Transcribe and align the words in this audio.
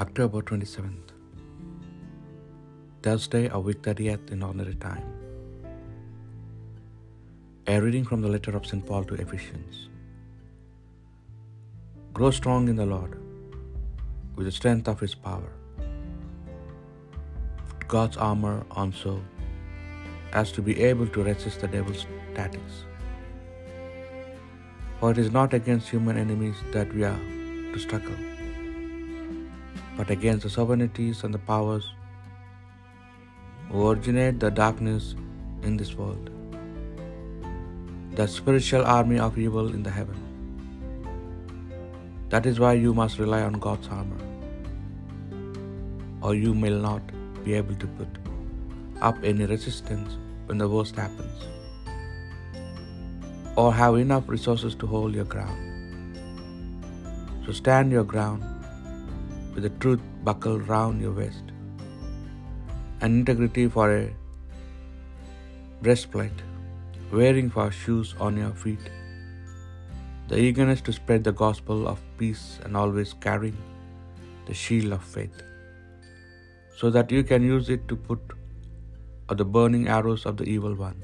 October 0.00 0.40
27th, 0.40 1.10
Thursday 3.02 3.46
of 3.50 3.66
week 3.66 3.82
30th 3.82 4.30
in 4.32 4.42
ordinary 4.42 4.74
time. 4.74 5.04
A 7.66 7.78
reading 7.78 8.02
from 8.02 8.22
the 8.22 8.28
letter 8.28 8.56
of 8.56 8.64
St. 8.64 8.86
Paul 8.86 9.04
to 9.04 9.14
Ephesians. 9.16 9.90
Grow 12.14 12.30
strong 12.30 12.68
in 12.68 12.76
the 12.76 12.86
Lord 12.86 13.20
with 14.34 14.46
the 14.46 14.52
strength 14.52 14.88
of 14.88 14.98
his 14.98 15.14
power. 15.14 15.52
God's 17.86 18.16
armor 18.16 18.64
on 18.70 18.94
so 18.94 19.20
as 20.32 20.52
to 20.52 20.62
be 20.62 20.80
able 20.82 21.06
to 21.08 21.22
resist 21.22 21.60
the 21.60 21.68
devil's 21.68 22.06
tactics. 22.34 22.84
For 25.00 25.10
it 25.10 25.18
is 25.18 25.30
not 25.30 25.52
against 25.52 25.90
human 25.90 26.16
enemies 26.16 26.56
that 26.72 26.94
we 26.94 27.04
are 27.04 27.18
to 27.74 27.78
struggle, 27.78 28.16
but 29.96 30.10
against 30.10 30.42
the 30.44 30.50
sovereignties 30.50 31.22
and 31.24 31.34
the 31.34 31.38
powers 31.38 31.92
who 33.70 33.88
originate 33.88 34.40
the 34.40 34.50
darkness 34.50 35.14
in 35.62 35.76
this 35.76 35.94
world, 35.94 36.30
the 38.16 38.26
spiritual 38.26 38.84
army 38.84 39.18
of 39.18 39.38
evil 39.38 39.68
in 39.68 39.82
the 39.82 39.90
heaven. 39.90 40.18
That 42.30 42.46
is 42.46 42.58
why 42.58 42.72
you 42.72 42.94
must 42.94 43.18
rely 43.18 43.42
on 43.42 43.52
God's 43.52 43.88
armor, 43.88 44.22
or 46.22 46.34
you 46.34 46.54
may 46.54 46.70
not 46.70 47.02
be 47.44 47.54
able 47.54 47.74
to 47.74 47.86
put 47.86 48.08
up 49.00 49.16
any 49.22 49.44
resistance 49.44 50.16
when 50.46 50.58
the 50.58 50.68
worst 50.68 50.96
happens, 50.96 51.44
or 53.56 53.72
have 53.74 53.96
enough 53.96 54.28
resources 54.28 54.74
to 54.76 54.86
hold 54.86 55.14
your 55.14 55.26
ground. 55.26 55.60
So 57.44 57.52
stand 57.52 57.92
your 57.92 58.04
ground 58.04 58.42
with 59.52 59.62
the 59.64 59.70
truth 59.82 60.00
buckled 60.24 60.66
round 60.68 61.00
your 61.00 61.12
waist, 61.12 61.52
and 63.00 63.14
integrity 63.20 63.68
for 63.68 63.86
a 63.96 64.14
breastplate, 65.82 66.40
wearing 67.12 67.50
for 67.50 67.70
shoes 67.70 68.14
on 68.18 68.36
your 68.36 68.52
feet, 68.64 68.84
the 70.28 70.38
eagerness 70.38 70.80
to 70.80 70.92
spread 70.92 71.22
the 71.24 71.32
gospel 71.32 71.88
of 71.92 72.00
peace, 72.18 72.58
and 72.64 72.76
always 72.76 73.12
carrying 73.26 73.58
the 74.46 74.54
shield 74.54 74.92
of 74.92 75.02
faith, 75.04 75.42
so 76.76 76.90
that 76.90 77.10
you 77.10 77.22
can 77.22 77.42
use 77.42 77.68
it 77.68 77.86
to 77.88 77.96
put 77.96 78.20
out 79.28 79.36
the 79.36 79.44
burning 79.44 79.88
arrows 79.88 80.24
of 80.26 80.36
the 80.36 80.44
evil 80.44 80.74
one. 80.74 81.02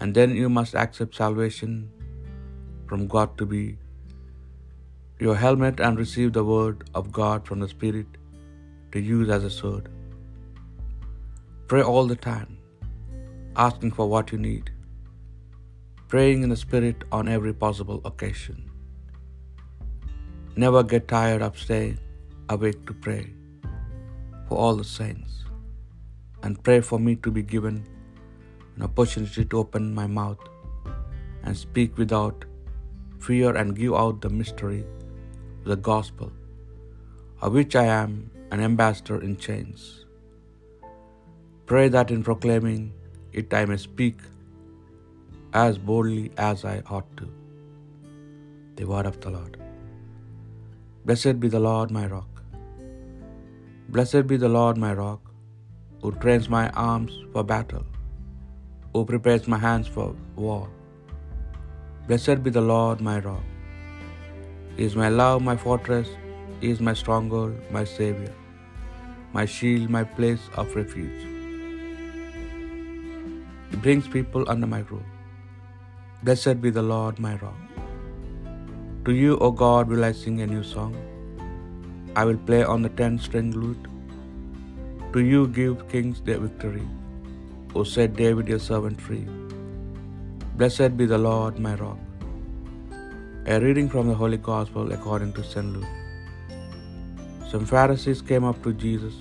And 0.00 0.14
then 0.14 0.36
you 0.36 0.48
must 0.48 0.74
accept 0.74 1.14
salvation 1.14 1.90
from 2.88 3.06
God 3.08 3.38
to 3.38 3.46
be 3.46 3.78
your 5.24 5.36
helmet 5.42 5.80
and 5.80 5.98
receive 6.02 6.30
the 6.32 6.44
word 6.44 6.78
of 6.98 7.10
God 7.18 7.46
from 7.46 7.60
the 7.60 7.68
Spirit 7.74 8.06
to 8.92 9.00
use 9.00 9.28
as 9.36 9.44
a 9.44 9.54
sword. 9.58 9.88
Pray 11.70 11.82
all 11.82 12.06
the 12.06 12.20
time, 12.30 12.50
asking 13.66 13.92
for 13.98 14.06
what 14.12 14.32
you 14.32 14.38
need, 14.38 14.66
praying 16.12 16.42
in 16.44 16.50
the 16.54 16.62
Spirit 16.64 17.04
on 17.18 17.34
every 17.36 17.54
possible 17.64 18.00
occasion. 18.10 18.58
Never 20.64 20.82
get 20.82 21.08
tired 21.08 21.42
of 21.46 21.62
staying 21.64 21.98
awake 22.54 22.80
to 22.88 22.94
pray 23.06 23.22
for 24.48 24.56
all 24.64 24.76
the 24.82 24.90
saints, 24.98 25.32
and 26.42 26.62
pray 26.66 26.80
for 26.90 26.98
me 27.06 27.14
to 27.24 27.30
be 27.38 27.44
given 27.54 27.76
an 28.76 28.82
opportunity 28.88 29.44
to 29.46 29.58
open 29.62 29.94
my 30.00 30.06
mouth 30.20 30.44
and 31.44 31.56
speak 31.56 31.96
without 32.02 32.44
fear 33.26 33.50
and 33.60 33.78
give 33.80 33.94
out 34.02 34.20
the 34.20 34.32
mystery 34.40 34.84
the 35.70 35.76
gospel, 35.90 36.30
of 37.42 37.52
which 37.58 37.74
I 37.74 37.86
am 38.00 38.10
an 38.52 38.60
ambassador 38.66 39.16
in 39.28 39.32
chains. 39.46 39.80
Pray 41.70 41.86
that 41.94 42.12
in 42.16 42.22
proclaiming 42.28 42.82
it 43.32 43.54
I 43.60 43.62
may 43.70 43.78
speak 43.84 44.18
as 45.64 45.80
boldly 45.88 46.26
as 46.50 46.64
I 46.74 46.76
ought 46.88 47.08
to. 47.16 47.26
The 48.76 48.86
word 48.92 49.06
of 49.10 49.18
the 49.24 49.32
Lord. 49.36 49.56
Blessed 51.04 51.40
be 51.40 51.48
the 51.56 51.64
Lord 51.68 51.90
my 51.98 52.06
rock. 52.14 52.32
Blessed 53.88 54.24
be 54.30 54.38
the 54.44 54.52
Lord 54.58 54.76
my 54.86 54.92
rock, 55.02 55.20
who 56.00 56.12
trains 56.22 56.48
my 56.58 56.64
arms 56.92 57.12
for 57.32 57.44
battle, 57.52 57.86
who 58.92 59.04
prepares 59.12 59.46
my 59.54 59.60
hands 59.66 59.88
for 59.96 60.08
war. 60.36 60.64
Blessed 62.06 62.40
be 62.46 62.50
the 62.60 62.66
Lord 62.74 63.00
my 63.10 63.18
rock. 63.28 63.55
Is 64.84 64.94
my 64.94 65.08
love, 65.08 65.42
my 65.42 65.56
fortress, 65.56 66.08
is 66.70 66.80
my 66.86 66.92
stronghold, 67.02 67.54
my 67.76 67.82
Savior, 67.92 68.32
my 69.36 69.44
shield, 69.52 69.88
my 69.88 70.02
place 70.18 70.50
of 70.62 70.74
refuge. 70.78 71.22
He 73.70 73.76
brings 73.86 74.06
people 74.16 74.44
under 74.54 74.68
my 74.74 74.82
rule. 74.90 75.08
Blessed 76.22 76.60
be 76.60 76.72
the 76.78 76.86
Lord 76.92 77.18
my 77.26 77.34
rock. 77.36 77.60
To 79.06 79.14
you, 79.20 79.38
O 79.48 79.50
God, 79.50 79.88
will 79.88 80.04
I 80.04 80.12
sing 80.22 80.40
a 80.42 80.46
new 80.54 80.62
song. 80.74 80.94
I 82.14 82.24
will 82.28 82.42
play 82.50 82.62
on 82.62 82.82
the 82.82 82.94
ten 83.00 83.18
string 83.26 83.52
lute. 83.58 83.86
To 85.14 85.20
you 85.32 85.46
give 85.60 85.88
kings 85.92 86.20
their 86.20 86.40
victory, 86.46 86.86
who 87.72 87.84
set 87.94 88.16
David 88.24 88.48
your 88.54 88.62
servant 88.70 89.00
free. 89.06 89.26
Blessed 90.60 90.98
be 91.00 91.06
the 91.14 91.22
Lord 91.28 91.58
my 91.68 91.74
rock. 91.84 92.05
A 93.54 93.60
reading 93.60 93.88
from 93.88 94.08
the 94.08 94.14
Holy 94.20 94.38
Gospel 94.46 94.92
according 94.94 95.32
to 95.34 95.42
St. 95.48 95.66
Luke. 95.72 95.92
Some 97.50 97.64
Pharisees 97.72 98.20
came 98.30 98.42
up 98.48 98.60
to 98.64 98.72
Jesus. 98.72 99.14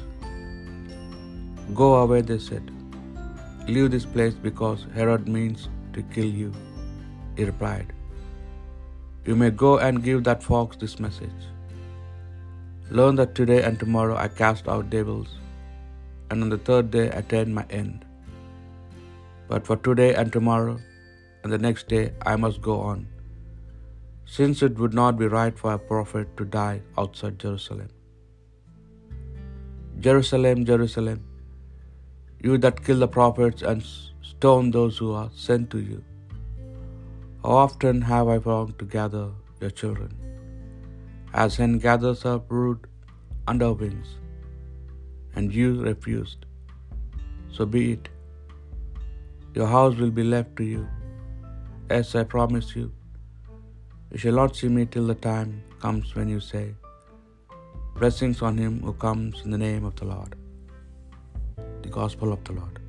Go 1.76 1.90
away, 1.98 2.22
they 2.22 2.40
said. 2.40 2.72
Leave 3.68 3.92
this 3.92 4.08
place 4.16 4.34
because 4.48 4.88
Herod 4.96 5.28
means 5.28 5.70
to 5.94 6.02
kill 6.16 6.32
you. 6.42 6.52
He 7.38 7.46
replied, 7.52 7.94
You 9.28 9.36
may 9.36 9.52
go 9.52 9.78
and 9.78 10.04
give 10.10 10.24
that 10.24 10.42
fox 10.42 10.76
this 10.76 11.00
message. 11.00 11.48
Learn 12.90 13.16
that 13.18 13.36
today 13.36 13.62
and 13.62 13.80
tomorrow 13.80 14.18
I 14.26 14.28
cast 14.28 14.68
out 14.68 14.90
devils, 14.90 15.28
and 16.32 16.42
on 16.42 16.50
the 16.50 16.64
third 16.70 16.90
day 16.90 17.10
attain 17.10 17.54
my 17.54 17.68
end. 17.70 18.06
But 19.48 19.68
for 19.68 19.78
today 19.78 20.16
and 20.16 20.34
tomorrow 20.34 20.80
and 21.44 21.54
the 21.54 21.66
next 21.70 21.88
day 21.88 22.06
I 22.34 22.38
must 22.38 22.60
go 22.60 22.80
on, 22.94 23.06
since 24.26 24.64
it 24.64 24.80
would 24.80 24.94
not 24.94 25.18
be 25.18 25.28
right 25.28 25.58
for 25.58 25.74
a 25.74 25.80
prophet 25.80 26.36
to 26.38 26.46
die 26.46 26.82
outside 26.98 27.40
Jerusalem. 27.40 27.90
Jerusalem, 30.00 30.66
Jerusalem, 30.66 31.22
you 32.42 32.58
that 32.58 32.84
kill 32.84 33.00
the 33.00 33.08
prophets 33.08 33.62
and 33.62 33.84
stone 34.22 34.72
those 34.72 34.98
who 34.98 35.14
are 35.14 35.30
sent 35.34 35.70
to 35.70 35.80
you. 35.80 36.04
How 37.44 37.52
often 37.52 38.02
have 38.02 38.28
I 38.28 38.38
longed 38.50 38.78
to 38.80 38.86
gather 38.86 39.30
your 39.62 39.70
children, 39.70 40.12
as 41.34 41.56
hen 41.56 41.78
gathers 41.78 42.24
her 42.24 42.38
brood 42.40 42.88
under 43.48 43.72
wings, 43.74 44.18
and 45.36 45.54
you 45.54 45.82
refused. 45.92 46.46
So 47.56 47.66
be 47.66 47.94
it. 47.94 48.10
Your 49.54 49.68
house 49.68 49.96
will 49.96 50.12
be 50.12 50.24
left 50.24 50.56
to 50.58 50.64
you. 50.64 50.88
As 51.90 52.16
I 52.16 52.24
promise 52.24 52.76
you, 52.76 52.92
you 54.16 54.20
shall 54.20 54.38
not 54.40 54.56
see 54.56 54.70
me 54.70 54.86
till 54.86 55.08
the 55.08 55.16
time 55.16 55.62
comes 55.82 56.16
when 56.16 56.30
you 56.30 56.40
say, 56.40 56.74
Blessings 57.96 58.42
on 58.42 58.58
him 58.58 58.80
who 58.82 58.94
comes 58.94 59.42
in 59.44 59.52
the 59.52 59.58
name 59.58 59.84
of 59.84 59.94
the 59.98 60.06
Lord. 60.06 60.36
The 61.82 61.90
Gospel 61.90 62.32
of 62.32 62.42
the 62.46 62.54
Lord. 62.54 62.80